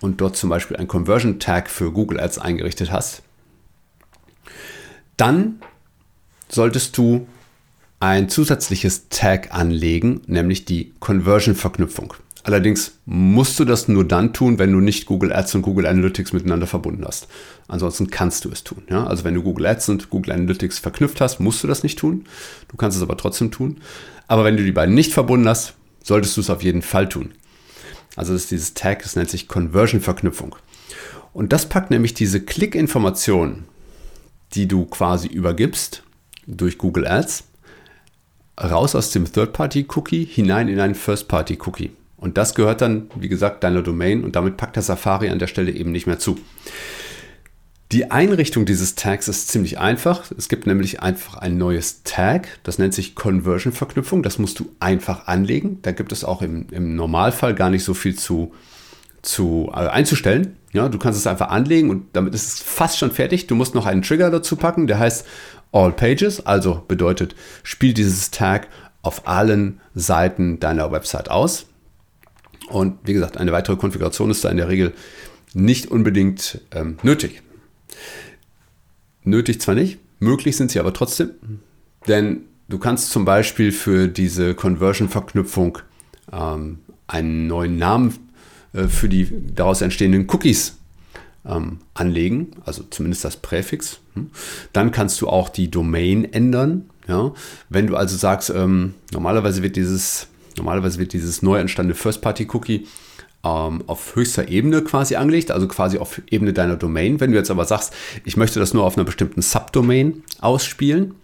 und 0.00 0.20
dort 0.20 0.36
zum 0.36 0.50
Beispiel 0.50 0.76
ein 0.76 0.88
Conversion 0.88 1.38
Tag 1.38 1.70
für 1.70 1.92
Google 1.92 2.20
Ads 2.20 2.38
eingerichtet 2.38 2.90
hast, 2.90 3.22
dann 5.16 5.60
solltest 6.48 6.96
du 6.96 7.26
ein 8.00 8.28
zusätzliches 8.30 9.08
Tag 9.10 9.54
anlegen, 9.54 10.22
nämlich 10.26 10.64
die 10.64 10.92
Conversion-Verknüpfung. 11.00 12.14
Allerdings 12.42 12.92
musst 13.04 13.60
du 13.60 13.66
das 13.66 13.86
nur 13.86 14.06
dann 14.08 14.32
tun, 14.32 14.58
wenn 14.58 14.72
du 14.72 14.80
nicht 14.80 15.04
Google 15.04 15.32
Ads 15.32 15.56
und 15.56 15.62
Google 15.62 15.86
Analytics 15.86 16.32
miteinander 16.32 16.66
verbunden 16.66 17.04
hast. 17.06 17.28
Ansonsten 17.68 18.08
kannst 18.08 18.46
du 18.46 18.50
es 18.50 18.64
tun. 18.64 18.82
Ja? 18.88 19.06
Also 19.06 19.24
wenn 19.24 19.34
du 19.34 19.42
Google 19.42 19.66
Ads 19.66 19.90
und 19.90 20.08
Google 20.08 20.32
Analytics 20.32 20.78
verknüpft 20.78 21.20
hast, 21.20 21.38
musst 21.38 21.62
du 21.62 21.68
das 21.68 21.82
nicht 21.82 21.98
tun. 21.98 22.24
Du 22.68 22.78
kannst 22.78 22.96
es 22.96 23.02
aber 23.02 23.18
trotzdem 23.18 23.50
tun. 23.50 23.82
Aber 24.26 24.44
wenn 24.44 24.56
du 24.56 24.64
die 24.64 24.72
beiden 24.72 24.94
nicht 24.94 25.12
verbunden 25.12 25.48
hast, 25.48 25.74
solltest 26.02 26.36
du 26.38 26.40
es 26.40 26.48
auf 26.48 26.62
jeden 26.62 26.80
Fall 26.80 27.10
tun. 27.10 27.32
Also 28.16 28.32
das 28.32 28.42
ist 28.42 28.50
dieses 28.50 28.74
Tag, 28.74 29.02
das 29.02 29.16
nennt 29.16 29.30
sich 29.30 29.48
Conversion-Verknüpfung. 29.48 30.56
Und 31.32 31.52
das 31.52 31.68
packt 31.68 31.90
nämlich 31.90 32.14
diese 32.14 32.40
Klick-Informationen, 32.40 33.66
die 34.54 34.66
du 34.66 34.84
quasi 34.86 35.28
übergibst 35.28 36.02
durch 36.46 36.76
Google 36.76 37.06
Ads, 37.06 37.44
raus 38.60 38.94
aus 38.94 39.10
dem 39.10 39.30
Third-Party-Cookie 39.32 40.24
hinein 40.24 40.68
in 40.68 40.80
einen 40.80 40.94
First-Party-Cookie. 40.94 41.92
Und 42.16 42.36
das 42.36 42.54
gehört 42.54 42.82
dann, 42.82 43.08
wie 43.14 43.28
gesagt, 43.28 43.64
deiner 43.64 43.82
Domain 43.82 44.24
und 44.24 44.36
damit 44.36 44.56
packt 44.56 44.76
der 44.76 44.82
Safari 44.82 45.30
an 45.30 45.38
der 45.38 45.46
Stelle 45.46 45.70
eben 45.70 45.92
nicht 45.92 46.06
mehr 46.06 46.18
zu. 46.18 46.38
Die 47.92 48.12
Einrichtung 48.12 48.66
dieses 48.66 48.94
Tags 48.94 49.26
ist 49.26 49.48
ziemlich 49.48 49.80
einfach. 49.80 50.30
Es 50.38 50.48
gibt 50.48 50.64
nämlich 50.64 51.02
einfach 51.02 51.34
ein 51.34 51.58
neues 51.58 52.04
Tag, 52.04 52.46
das 52.62 52.78
nennt 52.78 52.94
sich 52.94 53.16
Conversion-Verknüpfung. 53.16 54.22
Das 54.22 54.38
musst 54.38 54.60
du 54.60 54.70
einfach 54.78 55.26
anlegen. 55.26 55.80
Da 55.82 55.90
gibt 55.90 56.12
es 56.12 56.22
auch 56.22 56.40
im, 56.40 56.66
im 56.70 56.94
Normalfall 56.94 57.52
gar 57.52 57.68
nicht 57.68 57.82
so 57.82 57.92
viel 57.92 58.14
zu, 58.14 58.52
zu 59.22 59.72
äh, 59.74 59.88
einzustellen. 59.88 60.56
Ja, 60.72 60.88
du 60.88 60.98
kannst 60.98 61.18
es 61.18 61.26
einfach 61.26 61.48
anlegen 61.48 61.90
und 61.90 62.06
damit 62.12 62.32
ist 62.32 62.46
es 62.46 62.60
fast 62.60 62.96
schon 62.96 63.10
fertig. 63.10 63.48
Du 63.48 63.56
musst 63.56 63.74
noch 63.74 63.86
einen 63.86 64.02
Trigger 64.02 64.30
dazu 64.30 64.54
packen, 64.54 64.86
der 64.86 65.00
heißt 65.00 65.26
All 65.72 65.90
Pages, 65.90 66.46
also 66.46 66.84
bedeutet, 66.86 67.34
spiel 67.64 67.92
dieses 67.92 68.30
Tag 68.30 68.68
auf 69.02 69.26
allen 69.26 69.80
Seiten 69.96 70.60
deiner 70.60 70.92
Website 70.92 71.28
aus. 71.28 71.66
Und 72.68 72.98
wie 73.02 73.14
gesagt, 73.14 73.36
eine 73.36 73.50
weitere 73.50 73.74
Konfiguration 73.74 74.30
ist 74.30 74.44
da 74.44 74.48
in 74.48 74.58
der 74.58 74.68
Regel 74.68 74.94
nicht 75.54 75.90
unbedingt 75.90 76.60
ähm, 76.70 76.96
nötig. 77.02 77.42
Nötig 79.30 79.60
zwar 79.60 79.74
nicht, 79.74 79.98
möglich 80.18 80.56
sind 80.56 80.70
sie 80.70 80.80
aber 80.80 80.92
trotzdem, 80.92 81.30
denn 82.08 82.42
du 82.68 82.78
kannst 82.78 83.10
zum 83.10 83.24
Beispiel 83.24 83.70
für 83.72 84.08
diese 84.08 84.54
Conversion-Verknüpfung 84.54 85.78
ähm, 86.32 86.78
einen 87.06 87.46
neuen 87.46 87.76
Namen 87.76 88.18
äh, 88.72 88.88
für 88.88 89.08
die 89.08 89.28
daraus 89.54 89.82
entstehenden 89.82 90.26
Cookies 90.28 90.76
ähm, 91.46 91.78
anlegen, 91.94 92.52
also 92.64 92.82
zumindest 92.90 93.24
das 93.24 93.36
Präfix. 93.36 94.00
Hm. 94.14 94.30
Dann 94.72 94.90
kannst 94.90 95.20
du 95.20 95.28
auch 95.28 95.48
die 95.48 95.70
Domain 95.70 96.24
ändern. 96.24 96.90
Ja? 97.06 97.32
Wenn 97.68 97.86
du 97.86 97.96
also 97.96 98.16
sagst, 98.16 98.50
ähm, 98.50 98.94
normalerweise 99.12 99.62
wird 99.62 99.76
dieses, 99.76 100.26
normalerweise 100.56 100.98
wird 100.98 101.12
dieses 101.12 101.42
neu 101.42 101.58
entstandene 101.58 101.94
First-Party-Cookie 101.94 102.86
ähm, 103.44 103.82
auf 103.86 104.16
höchster 104.16 104.48
Ebene 104.48 104.82
quasi 104.82 105.16
angelegt, 105.16 105.50
also 105.50 105.66
quasi 105.68 105.98
auf 105.98 106.20
Ebene 106.30 106.52
deiner 106.52 106.76
Domain. 106.76 107.20
Wenn 107.20 107.32
du 107.32 107.38
jetzt 107.38 107.50
aber 107.50 107.64
sagst, 107.64 107.94
ich 108.24 108.36
möchte 108.36 108.60
das 108.60 108.74
nur 108.74 108.84
auf 108.84 108.96
einer 108.96 109.04
bestimmten 109.04 109.42
Subdomain 109.42 110.22
ausspielen, 110.40 111.14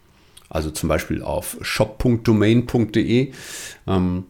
also 0.49 0.71
zum 0.71 0.89
Beispiel 0.89 1.23
auf 1.23 1.59
shop.domain.de, 1.61 3.33
ähm, 3.87 4.25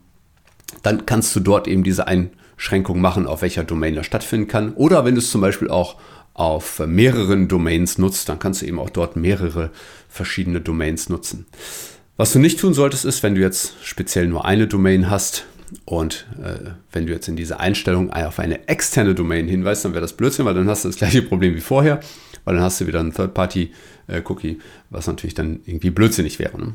dann 0.83 1.07
kannst 1.07 1.37
du 1.37 1.41
dort 1.41 1.69
eben 1.69 1.85
diese 1.85 2.07
Einschränkung 2.07 3.01
machen, 3.01 3.27
auf 3.27 3.43
welcher 3.43 3.65
Domain 3.65 3.95
das 3.95 4.07
stattfinden 4.07 4.49
kann. 4.49 4.73
Oder 4.75 5.05
wenn 5.05 5.15
du 5.15 5.21
es 5.21 5.31
zum 5.31 5.41
Beispiel 5.41 5.71
auch 5.71 5.97
auf 6.35 6.81
mehreren 6.81 7.49
Domains 7.49 7.99
nutzt, 7.99 8.29
dann 8.29 8.39
kannst 8.39 8.63
du 8.63 8.67
eben 8.67 8.79
auch 8.79 8.91
dort 8.91 9.17
mehrere 9.17 9.71
verschiedene 10.09 10.61
Domains 10.61 11.09
nutzen. 11.09 11.47
Was 12.17 12.33
du 12.33 12.39
nicht 12.39 12.61
tun 12.61 12.75
solltest, 12.75 13.05
ist, 13.05 13.23
wenn 13.23 13.35
du 13.35 13.41
jetzt 13.41 13.75
speziell 13.83 14.27
nur 14.27 14.45
eine 14.45 14.67
Domain 14.67 15.11
hast, 15.11 15.47
und 15.85 16.27
äh, 16.43 16.71
wenn 16.93 17.07
du 17.07 17.13
jetzt 17.13 17.29
in 17.29 17.37
diese 17.37 17.61
Einstellung 17.61 18.13
auf 18.13 18.39
eine 18.39 18.69
externe 18.69 19.15
Domain 19.15 19.49
hinweist, 19.49 19.85
dann 19.85 19.93
wäre 19.93 20.03
das 20.03 20.13
Blödsinn, 20.13 20.45
weil 20.45 20.55
dann 20.55 20.69
hast 20.69 20.85
du 20.85 20.89
das 20.89 20.97
gleiche 20.97 21.23
Problem 21.23 21.55
wie 21.55 21.61
vorher, 21.61 22.01
weil 22.45 22.55
dann 22.55 22.65
hast 22.65 22.81
du 22.81 22.87
wieder 22.87 23.01
einen 23.01 23.13
Third-Party-Cookie, 23.13 24.61
was 24.91 25.07
natürlich 25.07 25.35
dann 25.35 25.61
irgendwie 25.65 25.91
blödsinnig 25.91 26.39
wäre. 26.39 26.59
Ne? 26.59 26.75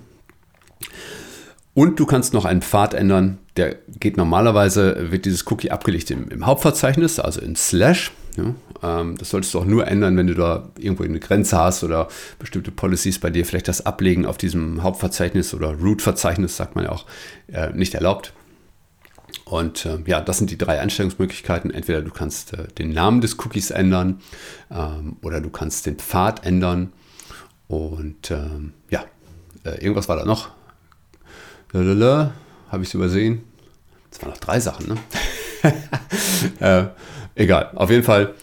Und 1.73 1.99
du 1.99 2.05
kannst 2.05 2.33
noch 2.33 2.43
einen 2.43 2.61
Pfad 2.61 2.93
ändern, 2.93 3.37
der 3.55 3.77
geht 3.99 4.17
normalerweise, 4.17 5.11
wird 5.11 5.25
dieses 5.25 5.49
Cookie 5.49 5.71
abgelegt 5.71 6.11
im, 6.11 6.29
im 6.29 6.45
Hauptverzeichnis, 6.45 7.19
also 7.19 7.39
in 7.39 7.55
Slash. 7.55 8.11
Ja, 8.37 8.55
ähm, 8.83 9.17
das 9.17 9.29
solltest 9.29 9.53
du 9.53 9.59
auch 9.59 9.65
nur 9.65 9.87
ändern, 9.87 10.17
wenn 10.17 10.27
du 10.27 10.35
da 10.35 10.69
irgendwo 10.77 11.03
eine 11.03 11.19
Grenze 11.19 11.57
hast 11.57 11.83
oder 11.83 12.07
bestimmte 12.39 12.71
Policies 12.71 13.19
bei 13.19 13.29
dir 13.29 13.45
vielleicht 13.45 13.67
das 13.67 13.85
Ablegen 13.85 14.25
auf 14.25 14.37
diesem 14.37 14.83
Hauptverzeichnis 14.83 15.53
oder 15.53 15.73
Root-Verzeichnis, 15.73 16.57
sagt 16.57 16.75
man 16.75 16.85
ja 16.85 16.91
auch, 16.91 17.05
äh, 17.51 17.71
nicht 17.73 17.93
erlaubt. 17.93 18.33
Und 19.45 19.85
äh, 19.85 19.99
ja, 20.05 20.21
das 20.21 20.37
sind 20.37 20.49
die 20.49 20.57
drei 20.57 20.79
Einstellungsmöglichkeiten. 20.79 21.71
Entweder 21.71 22.01
du 22.01 22.11
kannst 22.11 22.53
äh, 22.53 22.67
den 22.77 22.91
Namen 22.91 23.21
des 23.21 23.37
Cookies 23.39 23.71
ändern 23.71 24.21
ähm, 24.69 25.17
oder 25.21 25.41
du 25.41 25.49
kannst 25.49 25.85
den 25.85 25.97
Pfad 25.97 26.45
ändern. 26.45 26.93
Und 27.67 28.31
ähm, 28.31 28.73
ja, 28.89 29.05
äh, 29.63 29.81
irgendwas 29.81 30.09
war 30.09 30.15
da 30.15 30.25
noch. 30.25 30.49
Habe 31.73 32.83
ich 32.83 32.89
es 32.89 32.93
übersehen? 32.93 33.43
Das 34.09 34.21
waren 34.21 34.31
noch 34.31 34.37
drei 34.37 34.59
Sachen, 34.59 34.87
ne? 34.87 34.97
Äh, 36.59 36.85
egal, 37.35 37.69
auf 37.75 37.91
jeden 37.91 38.03
Fall 38.03 38.33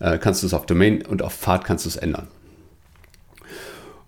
äh, 0.00 0.18
kannst 0.18 0.42
du 0.42 0.46
es 0.48 0.54
auf 0.54 0.66
Domain 0.66 1.02
und 1.02 1.22
auf 1.22 1.34
Pfad 1.34 1.64
kannst 1.64 1.84
du 1.84 1.88
es 1.88 1.94
ändern. 1.94 2.26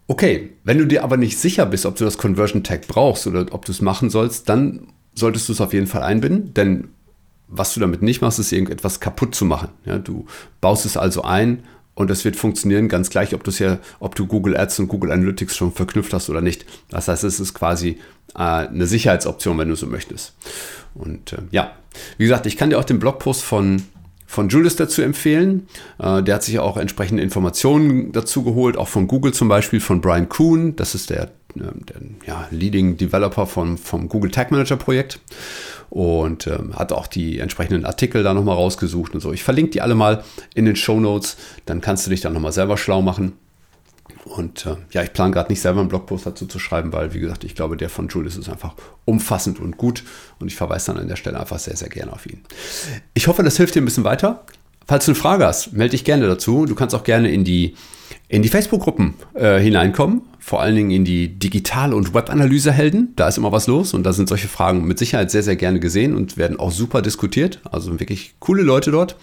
Okay, 0.09 0.53
wenn 0.65 0.79
du 0.79 0.85
dir 0.85 1.05
aber 1.05 1.17
nicht 1.17 1.39
sicher 1.39 1.65
bist, 1.67 1.87
ob 1.87 1.95
du 1.95 2.05
das 2.05 2.19
Conversion 2.19 2.65
Tag 2.65 2.89
brauchst 2.89 3.27
oder 3.29 3.47
ob 3.53 3.65
du 3.65 3.73
es 3.73 3.81
machen 3.81 4.11
sollst, 4.11 4.49
dann 4.49 4.89
solltest 5.17 5.49
du 5.49 5.53
es 5.53 5.61
auf 5.61 5.73
jeden 5.73 5.87
Fall 5.89 6.03
einbinden, 6.03 6.55
denn 6.55 6.89
was 7.49 7.75
du 7.75 7.81
damit 7.81 8.03
nicht 8.03 8.21
machst, 8.21 8.39
ist 8.39 8.53
irgendetwas 8.53 9.01
kaputt 9.01 9.35
zu 9.35 9.45
machen. 9.45 9.69
Ja, 9.85 9.99
du 9.99 10.27
baust 10.61 10.85
es 10.85 10.97
also 10.97 11.23
ein 11.23 11.63
und 11.95 12.11
es 12.11 12.25
wird 12.25 12.37
funktionieren, 12.37 12.89
ganz 12.89 13.09
gleich, 13.09 13.35
ob, 13.35 13.47
ja, 13.59 13.79
ob 14.01 14.15
du 14.15 14.27
Google 14.27 14.57
Ads 14.57 14.81
und 14.81 14.89
Google 14.89 15.13
Analytics 15.13 15.57
schon 15.57 15.73
verknüpft 15.73 16.13
hast 16.13 16.29
oder 16.29 16.41
nicht. 16.41 16.67
Das 16.91 17.09
heißt, 17.09 17.25
es 17.25 17.41
ist 17.41 17.55
quasi 17.55 17.99
äh, 18.35 18.39
eine 18.39 18.87
Sicherheitsoption, 18.87 19.59
wenn 19.59 19.69
du 19.69 19.77
so 19.77 19.87
möchtest. 19.87 20.35
Und 20.95 21.33
äh, 21.33 21.39
ja, 21.53 21.73
wie 22.19 22.25
gesagt, 22.25 22.47
ich 22.47 22.57
kann 22.57 22.71
dir 22.71 22.79
auch 22.79 22.85
den 22.85 22.99
Blogpost 22.99 23.43
von 23.43 23.83
von 24.29 24.49
Julius 24.49 24.75
dazu 24.75 25.03
empfehlen. 25.03 25.69
Äh, 25.99 26.23
der 26.23 26.35
hat 26.35 26.43
sich 26.43 26.59
auch 26.59 26.77
entsprechende 26.77 27.23
Informationen 27.23 28.11
dazu 28.13 28.43
geholt, 28.43 28.77
auch 28.77 28.89
von 28.89 29.07
Google 29.07 29.33
zum 29.33 29.49
Beispiel, 29.49 29.81
von 29.81 30.01
Brian 30.01 30.29
Kuhn. 30.29 30.75
Das 30.75 30.97
ist 30.97 31.11
der 31.11 31.31
ähm, 31.61 32.17
ja, 32.27 32.47
Leading 32.51 32.97
Developer 32.97 33.47
von, 33.47 33.79
vom 33.79 34.09
Google 34.09 34.31
Tag 34.31 34.51
Manager 34.51 34.77
Projekt 34.77 35.21
und 35.91 36.47
ähm, 36.47 36.75
hat 36.77 36.93
auch 36.93 37.07
die 37.07 37.39
entsprechenden 37.39 37.85
Artikel 37.85 38.23
da 38.23 38.35
nochmal 38.35 38.57
rausgesucht 38.57 39.15
und 39.15 39.21
so. 39.21 39.33
Ich 39.33 39.43
verlinke 39.43 39.71
die 39.73 39.81
alle 39.81 39.95
mal 39.95 40.25
in 40.55 40.65
den 40.65 40.77
Show 40.77 41.01
Notes, 41.01 41.37
dann 41.65 41.81
kannst 41.81 42.07
du 42.07 42.11
dich 42.11 42.21
dann 42.21 42.33
nochmal 42.33 42.53
selber 42.53 42.77
schlau 42.77 43.03
machen. 43.03 43.33
Und 44.25 44.67
äh, 44.67 44.77
ja, 44.91 45.03
ich 45.03 45.13
plane 45.13 45.33
gerade 45.33 45.51
nicht 45.51 45.61
selber 45.61 45.81
einen 45.81 45.89
Blogpost 45.89 46.27
dazu 46.27 46.47
zu 46.47 46.59
schreiben, 46.59 46.93
weil, 46.93 47.15
wie 47.15 47.21
gesagt, 47.21 47.45
ich 47.45 47.55
glaube, 47.55 47.77
der 47.77 47.89
von 47.89 48.09
Julius 48.09 48.37
ist 48.37 48.49
einfach 48.49 48.75
umfassend 49.05 49.61
und 49.61 49.77
gut 49.77 50.03
und 50.41 50.49
ich 50.49 50.57
verweise 50.57 50.87
dann 50.93 51.01
an 51.01 51.09
der 51.09 51.17
Stelle 51.17 51.39
einfach 51.39 51.59
sehr, 51.59 51.77
sehr 51.77 51.89
gerne 51.89 52.13
auf 52.13 52.27
ihn. 52.27 52.43
Ich 53.15 53.29
hoffe, 53.29 53.43
das 53.43 53.57
hilft 53.57 53.75
dir 53.75 53.83
ein 53.83 53.85
bisschen 53.85 54.05
weiter. 54.05 54.45
Falls 54.89 55.05
du 55.05 55.13
eine 55.13 55.17
Frage 55.17 55.47
hast, 55.47 55.73
melde 55.73 55.93
dich 55.93 56.05
gerne 56.05 56.27
dazu. 56.27 56.67
Du 56.67 56.75
kannst 56.75 56.95
auch 56.95 57.05
gerne 57.05 57.31
in 57.31 57.45
die, 57.45 57.77
in 58.29 58.43
die 58.43 58.49
Facebook-Gruppen 58.49 59.15
äh, 59.35 59.59
hineinkommen 59.59 60.23
vor 60.47 60.63
allen 60.63 60.77
Dingen 60.77 60.93
in 60.93 61.05
die 61.05 61.41
Digital- 61.41 61.93
und 61.93 62.15
Webanalyse-Helden. 62.15 63.15
Da 63.17 63.27
ist 63.27 63.37
immer 63.37 63.51
was 63.51 63.67
los 63.67 63.95
und 63.95 64.05
da 64.05 64.13
sind 64.13 64.29
solche 64.29 64.47
Fragen 64.47 64.85
mit 64.85 64.97
Sicherheit 64.97 65.33
sehr, 65.33 65.43
sehr 65.43 65.57
gerne 65.57 65.81
gesehen 65.81 66.15
und 66.15 66.37
werden 66.37 66.61
auch 66.61 66.71
super 66.71 67.03
diskutiert. 67.03 67.59
Also 67.65 67.99
wirklich 67.99 68.37
coole 68.39 68.63
Leute 68.63 68.93
dort. 68.93 69.17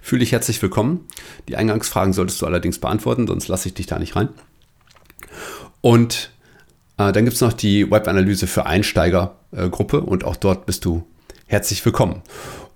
Fühle 0.00 0.20
dich 0.20 0.30
herzlich 0.30 0.62
willkommen. 0.62 1.00
Die 1.48 1.56
Eingangsfragen 1.56 2.12
solltest 2.12 2.40
du 2.40 2.46
allerdings 2.46 2.78
beantworten, 2.78 3.26
sonst 3.26 3.48
lasse 3.48 3.66
ich 3.66 3.74
dich 3.74 3.86
da 3.86 3.98
nicht 3.98 4.14
rein. 4.14 4.28
Und 5.80 6.30
äh, 6.96 7.10
dann 7.10 7.24
gibt 7.24 7.34
es 7.34 7.40
noch 7.40 7.54
die 7.54 7.90
Webanalyse 7.90 8.46
für 8.46 8.66
Einsteiger-Gruppe 8.66 9.96
äh, 9.96 10.00
und 10.00 10.22
auch 10.22 10.36
dort 10.36 10.64
bist 10.64 10.84
du 10.84 11.02
herzlich 11.48 11.84
willkommen. 11.84 12.22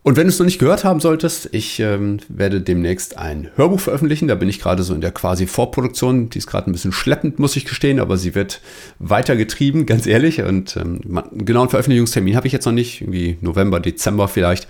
Und 0.04 0.16
wenn 0.16 0.24
du 0.24 0.30
es 0.30 0.38
noch 0.40 0.46
nicht 0.46 0.58
gehört 0.58 0.82
haben 0.82 0.98
solltest, 0.98 1.48
ich 1.52 1.78
ähm, 1.78 2.18
werde 2.28 2.60
demnächst 2.60 3.18
ein 3.18 3.50
Hörbuch 3.54 3.78
veröffentlichen. 3.78 4.26
Da 4.26 4.34
bin 4.34 4.48
ich 4.48 4.58
gerade 4.58 4.82
so 4.82 4.94
in 4.94 5.00
der 5.00 5.12
quasi 5.12 5.46
Vorproduktion. 5.46 6.28
Die 6.28 6.38
ist 6.38 6.48
gerade 6.48 6.68
ein 6.68 6.72
bisschen 6.72 6.90
schleppend, 6.90 7.38
muss 7.38 7.54
ich 7.54 7.66
gestehen, 7.66 8.00
aber 8.00 8.16
sie 8.16 8.34
wird 8.34 8.60
weitergetrieben, 8.98 9.86
ganz 9.86 10.06
ehrlich. 10.06 10.42
Und 10.42 10.76
ähm, 10.76 11.00
einen 11.16 11.68
Veröffentlichungstermin 11.68 12.34
habe 12.34 12.48
ich 12.48 12.52
jetzt 12.52 12.66
noch 12.66 12.72
nicht, 12.72 13.00
irgendwie 13.00 13.38
November, 13.40 13.78
Dezember 13.78 14.26
vielleicht. 14.26 14.66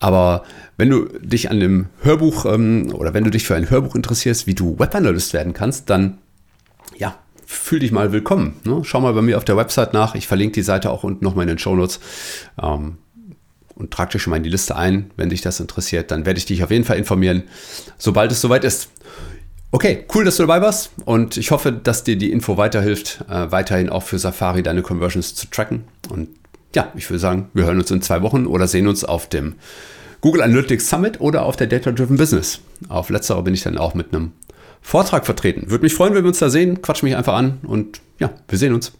Aber 0.00 0.42
wenn 0.76 0.90
du 0.90 1.04
dich 1.20 1.48
an 1.48 1.60
dem 1.60 1.86
Hörbuch 2.02 2.44
ähm, 2.46 2.92
oder 2.94 3.14
wenn 3.14 3.22
du 3.22 3.30
dich 3.30 3.44
für 3.44 3.54
ein 3.54 3.70
Hörbuch 3.70 3.94
interessierst, 3.94 4.48
wie 4.48 4.54
du 4.54 4.76
Webanalyst 4.76 5.34
werden 5.34 5.52
kannst, 5.52 5.88
dann 5.88 6.18
ja, 6.98 7.14
fühl 7.46 7.78
dich 7.78 7.92
mal 7.92 8.10
willkommen. 8.10 8.54
Ne? 8.64 8.82
Schau 8.82 9.00
mal 9.00 9.14
bei 9.14 9.22
mir 9.22 9.36
auf 9.36 9.44
der 9.44 9.56
Website 9.56 9.92
nach. 9.92 10.16
Ich 10.16 10.26
verlinke 10.26 10.54
die 10.54 10.62
Seite 10.62 10.90
auch 10.90 11.04
unten 11.04 11.24
nochmal 11.24 11.44
in 11.44 11.50
den 11.50 11.58
Show 11.58 11.76
Notes. 11.76 12.00
Ähm, 12.60 12.96
und 13.74 13.90
trag 13.90 14.10
dich 14.10 14.22
schon 14.22 14.30
mal 14.30 14.36
in 14.36 14.42
die 14.42 14.50
Liste 14.50 14.76
ein, 14.76 15.10
wenn 15.16 15.30
dich 15.30 15.40
das 15.40 15.60
interessiert. 15.60 16.10
Dann 16.10 16.26
werde 16.26 16.38
ich 16.38 16.46
dich 16.46 16.62
auf 16.62 16.70
jeden 16.70 16.84
Fall 16.84 16.98
informieren, 16.98 17.44
sobald 17.98 18.32
es 18.32 18.40
soweit 18.40 18.64
ist. 18.64 18.90
Okay, 19.70 20.04
cool, 20.14 20.24
dass 20.24 20.36
du 20.36 20.42
dabei 20.42 20.60
warst 20.60 20.90
und 21.06 21.38
ich 21.38 21.50
hoffe, 21.50 21.72
dass 21.72 22.04
dir 22.04 22.16
die 22.16 22.30
Info 22.30 22.58
weiterhilft, 22.58 23.24
äh, 23.30 23.50
weiterhin 23.50 23.88
auch 23.88 24.02
für 24.02 24.18
Safari 24.18 24.62
deine 24.62 24.82
Conversions 24.82 25.34
zu 25.34 25.46
tracken. 25.46 25.84
Und 26.10 26.28
ja, 26.74 26.92
ich 26.94 27.08
würde 27.08 27.18
sagen, 27.18 27.48
wir 27.54 27.64
hören 27.64 27.78
uns 27.78 27.90
in 27.90 28.02
zwei 28.02 28.20
Wochen 28.20 28.46
oder 28.46 28.68
sehen 28.68 28.86
uns 28.86 29.02
auf 29.02 29.28
dem 29.28 29.54
Google 30.20 30.42
Analytics 30.42 30.90
Summit 30.90 31.20
oder 31.20 31.44
auf 31.44 31.56
der 31.56 31.66
Data 31.68 31.90
Driven 31.90 32.18
Business. 32.18 32.60
Auf 32.88 33.08
letzterer 33.08 33.42
bin 33.42 33.54
ich 33.54 33.62
dann 33.62 33.78
auch 33.78 33.94
mit 33.94 34.14
einem 34.14 34.32
Vortrag 34.82 35.24
vertreten. 35.24 35.70
Würde 35.70 35.84
mich 35.84 35.94
freuen, 35.94 36.14
wenn 36.14 36.24
wir 36.24 36.28
uns 36.28 36.38
da 36.38 36.50
sehen. 36.50 36.82
Quatsch 36.82 37.02
mich 37.02 37.16
einfach 37.16 37.34
an 37.34 37.58
und 37.62 38.00
ja, 38.18 38.30
wir 38.48 38.58
sehen 38.58 38.74
uns. 38.74 38.92